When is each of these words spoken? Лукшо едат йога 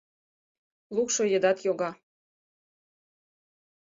Лукшо 0.95 1.23
едат 1.37 1.57
йога 1.65 1.91